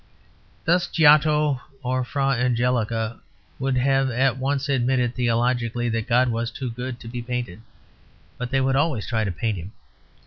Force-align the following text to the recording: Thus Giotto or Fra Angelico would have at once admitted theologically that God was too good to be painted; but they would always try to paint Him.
Thus 0.65 0.87
Giotto 0.87 1.61
or 1.83 2.03
Fra 2.03 2.29
Angelico 2.29 3.19
would 3.59 3.77
have 3.77 4.09
at 4.09 4.35
once 4.35 4.67
admitted 4.67 5.13
theologically 5.13 5.89
that 5.89 6.07
God 6.07 6.29
was 6.29 6.49
too 6.49 6.71
good 6.71 6.99
to 7.01 7.07
be 7.07 7.21
painted; 7.21 7.61
but 8.39 8.49
they 8.49 8.61
would 8.61 8.75
always 8.75 9.05
try 9.05 9.23
to 9.23 9.31
paint 9.31 9.59
Him. 9.59 9.73